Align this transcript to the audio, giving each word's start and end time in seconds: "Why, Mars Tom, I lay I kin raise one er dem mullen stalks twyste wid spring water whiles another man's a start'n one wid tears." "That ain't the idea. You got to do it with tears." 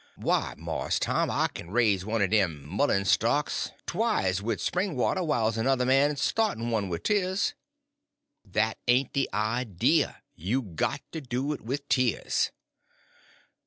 "Why, 0.15 0.55
Mars 0.57 0.97
Tom, 0.97 1.29
I 1.29 1.41
lay 1.41 1.43
I 1.43 1.47
kin 1.49 1.69
raise 1.69 2.03
one 2.03 2.23
er 2.23 2.27
dem 2.27 2.65
mullen 2.65 3.05
stalks 3.05 3.69
twyste 3.85 4.41
wid 4.41 4.59
spring 4.59 4.95
water 4.95 5.21
whiles 5.21 5.57
another 5.59 5.85
man's 5.85 6.21
a 6.21 6.23
start'n 6.23 6.71
one 6.71 6.89
wid 6.89 7.03
tears." 7.03 7.53
"That 8.43 8.79
ain't 8.87 9.13
the 9.13 9.29
idea. 9.31 10.23
You 10.33 10.63
got 10.63 11.01
to 11.11 11.21
do 11.21 11.53
it 11.53 11.61
with 11.61 11.87
tears." 11.87 12.49